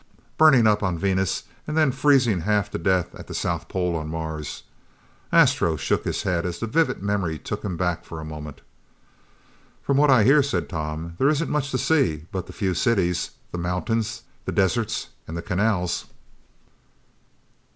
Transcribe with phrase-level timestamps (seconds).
[0.35, 4.09] Burning up on Venus and then freezing half to death at the south pole on
[4.09, 4.63] Mars."
[5.31, 8.61] Astro shook his head as the vivid memory took him back for a moment.
[9.83, 13.29] "From what I hear," said Tom, "there isn't much to see but the few cities,
[13.51, 16.05] the mountains, the deserts and the canals."